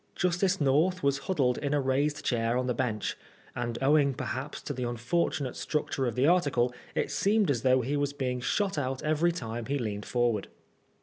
Justice 0.15 0.59
North 0.59 1.03
was 1.03 1.19
huddled 1.29 1.59
in 1.59 1.75
a 1.75 1.79
raised 1.79 2.25
chair 2.25 2.57
on 2.57 2.65
the 2.65 2.73
bench, 2.73 3.15
and 3.55 3.77
owing 3.83 4.15
perhaps 4.15 4.59
to 4.63 4.73
the 4.73 4.81
unfor« 4.81 5.27
tunate 5.29 5.55
structure 5.55 6.07
of 6.07 6.15
the 6.15 6.25
article, 6.25 6.73
it 6.95 7.11
seemed 7.11 7.51
as 7.51 7.61
though 7.61 7.81
he 7.81 7.95
was 7.95 8.11
being 8.11 8.41
shot 8.41 8.79
out 8.79 9.03
every 9.03 9.31
time 9.31 9.67
he 9.67 9.77
leaned 9.77 10.07
forward. 10.07 10.47